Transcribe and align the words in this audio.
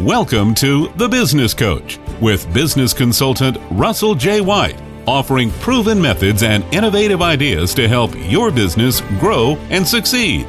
Welcome 0.00 0.54
to 0.56 0.88
The 0.96 1.08
Business 1.08 1.54
Coach 1.54 1.98
with 2.20 2.52
business 2.52 2.92
consultant 2.92 3.56
Russell 3.70 4.14
J. 4.14 4.42
White, 4.42 4.78
offering 5.06 5.50
proven 5.52 5.98
methods 5.98 6.42
and 6.42 6.62
innovative 6.64 7.22
ideas 7.22 7.72
to 7.76 7.88
help 7.88 8.10
your 8.14 8.50
business 8.50 9.00
grow 9.18 9.56
and 9.70 9.88
succeed. 9.88 10.46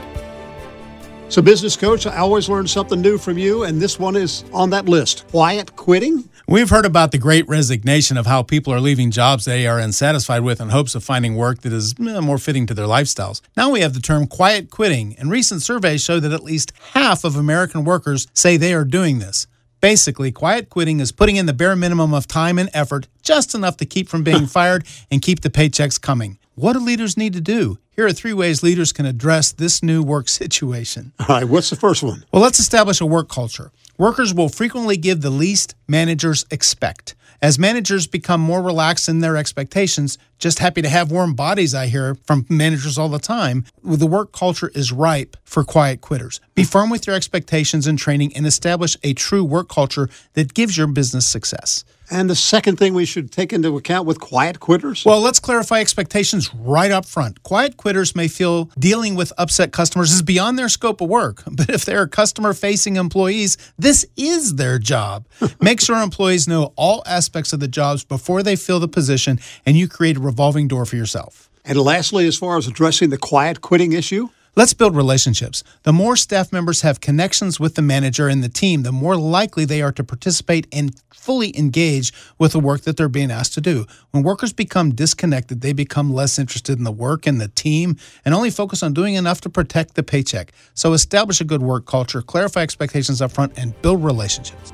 So, 1.29 1.41
business 1.41 1.75
coach, 1.75 2.07
I 2.07 2.17
always 2.17 2.47
learn 2.47 2.67
something 2.67 3.01
new 3.01 3.17
from 3.17 3.37
you, 3.37 3.63
and 3.63 3.81
this 3.81 3.99
one 3.99 4.15
is 4.15 4.45
on 4.53 4.69
that 4.69 4.87
list 4.87 5.27
quiet 5.27 5.75
quitting. 5.75 6.29
We've 6.47 6.69
heard 6.69 6.85
about 6.85 7.11
the 7.11 7.17
great 7.17 7.45
resignation 7.49 8.15
of 8.15 8.25
how 8.25 8.43
people 8.43 8.73
are 8.73 8.79
leaving 8.79 9.11
jobs 9.11 9.43
they 9.43 9.67
are 9.67 9.77
unsatisfied 9.77 10.43
with 10.43 10.61
in 10.61 10.69
hopes 10.69 10.95
of 10.95 11.03
finding 11.03 11.35
work 11.35 11.61
that 11.61 11.73
is 11.73 11.93
eh, 11.99 12.19
more 12.21 12.37
fitting 12.37 12.65
to 12.67 12.73
their 12.73 12.85
lifestyles. 12.85 13.41
Now 13.57 13.69
we 13.69 13.81
have 13.81 13.93
the 13.93 13.99
term 13.99 14.25
quiet 14.27 14.69
quitting, 14.69 15.17
and 15.19 15.29
recent 15.29 15.61
surveys 15.61 16.01
show 16.01 16.21
that 16.21 16.31
at 16.31 16.45
least 16.45 16.71
half 16.93 17.25
of 17.25 17.35
American 17.35 17.83
workers 17.83 18.27
say 18.33 18.55
they 18.55 18.73
are 18.73 18.85
doing 18.85 19.19
this. 19.19 19.47
Basically, 19.81 20.31
quiet 20.31 20.69
quitting 20.69 21.01
is 21.01 21.11
putting 21.11 21.35
in 21.35 21.45
the 21.45 21.53
bare 21.53 21.75
minimum 21.75 22.13
of 22.13 22.25
time 22.25 22.57
and 22.57 22.69
effort, 22.73 23.09
just 23.21 23.53
enough 23.53 23.75
to 23.77 23.85
keep 23.85 24.07
from 24.07 24.23
being 24.23 24.45
fired 24.47 24.87
and 25.11 25.21
keep 25.21 25.41
the 25.41 25.49
paychecks 25.49 25.99
coming. 26.01 26.39
What 26.59 26.73
do 26.73 26.79
leaders 26.79 27.17
need 27.17 27.33
to 27.33 27.39
do? 27.39 27.77
Here 27.91 28.07
are 28.07 28.11
three 28.11 28.33
ways 28.33 28.63
leaders 28.63 28.91
can 28.91 29.05
address 29.05 29.51
this 29.51 29.83
new 29.83 30.01
work 30.01 30.27
situation. 30.27 31.13
All 31.19 31.27
right, 31.29 31.47
what's 31.47 31.69
the 31.69 31.75
first 31.75 32.01
one? 32.01 32.25
Well, 32.31 32.41
let's 32.41 32.57
establish 32.57 32.99
a 32.99 33.05
work 33.05 33.29
culture. 33.29 33.69
Workers 33.99 34.33
will 34.33 34.49
frequently 34.49 34.97
give 34.97 35.21
the 35.21 35.29
least 35.29 35.75
managers 35.87 36.45
expect. 36.51 37.15
As 37.41 37.59
managers 37.59 38.07
become 38.07 38.41
more 38.41 38.63
relaxed 38.63 39.07
in 39.07 39.19
their 39.19 39.37
expectations, 39.37 40.17
just 40.39 40.59
happy 40.59 40.81
to 40.81 40.89
have 40.89 41.11
warm 41.11 41.35
bodies, 41.35 41.75
I 41.75 41.87
hear 41.87 42.15
from 42.25 42.45
managers 42.49 42.97
all 42.97 43.09
the 43.09 43.19
time. 43.19 43.65
The 43.83 44.07
work 44.07 44.31
culture 44.31 44.71
is 44.73 44.91
ripe 44.91 45.37
for 45.43 45.63
quiet 45.63 46.01
quitters. 46.01 46.41
Be 46.55 46.63
firm 46.63 46.89
with 46.89 47.05
your 47.05 47.15
expectations 47.15 47.85
and 47.85 47.97
training 47.97 48.35
and 48.35 48.45
establish 48.47 48.97
a 49.03 49.13
true 49.13 49.43
work 49.43 49.69
culture 49.69 50.09
that 50.33 50.55
gives 50.55 50.77
your 50.77 50.87
business 50.87 51.27
success. 51.27 51.83
And 52.09 52.29
the 52.29 52.35
second 52.35 52.77
thing 52.77 52.93
we 52.93 53.05
should 53.05 53.31
take 53.31 53.51
into 53.51 53.75
account 53.75 54.07
with 54.07 54.21
quiet 54.21 54.61
quitters? 54.61 55.03
Well, 55.03 55.19
let's 55.19 55.41
clarify 55.41 55.81
expectations 55.81 56.53
right 56.53 56.89
up 56.89 57.05
front. 57.05 57.43
Quiet 57.43 57.75
quitters 57.75 58.15
may 58.15 58.29
feel 58.29 58.69
dealing 58.79 59.15
with 59.15 59.33
upset 59.37 59.73
customers 59.73 60.13
is 60.13 60.21
beyond 60.21 60.57
their 60.57 60.69
scope 60.69 61.01
of 61.01 61.09
work, 61.09 61.43
but 61.51 61.69
if 61.69 61.83
they're 61.83 62.07
customer 62.07 62.53
facing 62.53 62.95
employees, 62.95 63.57
this 63.77 64.05
is 64.15 64.55
their 64.55 64.79
job. 64.79 65.25
Make 65.77 65.85
sure 65.85 66.01
employees 66.01 66.47
know 66.47 66.73
all 66.75 67.03
aspects 67.05 67.53
of 67.53 67.59
the 67.59 67.67
jobs 67.67 68.03
before 68.03 68.41
they 68.41 68.55
fill 68.55 68.79
the 68.79 68.87
position, 68.87 69.39
and 69.63 69.77
you 69.77 69.87
create 69.87 70.17
a 70.17 70.19
revolving 70.19 70.67
door 70.67 70.87
for 70.87 70.95
yourself. 70.95 71.51
and 71.63 71.77
lastly, 71.79 72.25
as 72.25 72.35
far 72.35 72.57
as 72.57 72.65
addressing 72.65 73.11
the 73.11 73.17
quiet 73.19 73.61
quitting 73.61 73.91
issue, 73.91 74.29
Let's 74.55 74.73
build 74.73 74.95
relationships. 74.95 75.63
The 75.83 75.93
more 75.93 76.15
staff 76.15 76.51
members 76.51 76.81
have 76.81 76.99
connections 76.99 77.59
with 77.59 77.75
the 77.75 77.83
manager 77.83 78.27
and 78.27 78.43
the 78.43 78.49
team, 78.49 78.81
the 78.81 78.91
more 78.91 79.15
likely 79.15 79.65
they 79.65 79.83
are 79.83 79.91
to 79.91 80.03
participate 80.03 80.65
and 80.71 80.99
fully 81.13 81.55
engage 81.55 82.11
with 82.39 82.53
the 82.53 82.59
work 82.59 82.81
that 82.81 82.97
they're 82.97 83.07
being 83.07 83.29
asked 83.29 83.53
to 83.53 83.61
do. 83.61 83.85
When 84.09 84.23
workers 84.23 84.53
become 84.53 84.95
disconnected, 84.95 85.61
they 85.61 85.73
become 85.73 86.11
less 86.11 86.39
interested 86.39 86.79
in 86.79 86.85
the 86.85 86.91
work 86.91 87.27
and 87.27 87.39
the 87.39 87.49
team 87.49 87.97
and 88.25 88.33
only 88.33 88.49
focus 88.49 88.81
on 88.81 88.95
doing 88.95 89.13
enough 89.13 89.41
to 89.41 89.49
protect 89.51 89.93
the 89.93 90.01
paycheck. 90.01 90.51
So 90.73 90.93
establish 90.93 91.39
a 91.39 91.43
good 91.43 91.61
work 91.61 91.85
culture, 91.85 92.23
clarify 92.23 92.61
expectations 92.61 93.21
up 93.21 93.33
front, 93.33 93.53
and 93.59 93.79
build 93.83 94.03
relationships. 94.03 94.73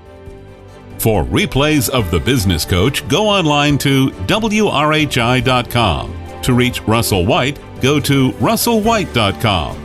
For 1.04 1.26
replays 1.26 1.90
of 1.90 2.10
The 2.12 2.20
Business 2.22 2.64
Coach, 2.64 3.06
go 3.10 3.28
online 3.28 3.78
to 3.80 4.12
WRHI.com. 4.12 4.82
To 6.44 6.54
reach 6.54 6.82
Russell 6.84 7.26
White, 7.26 7.60
go 7.82 8.00
to 8.00 8.32
russellwhite.com. 8.32 9.83